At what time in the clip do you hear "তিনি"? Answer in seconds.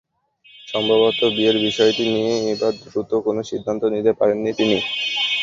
4.51-4.77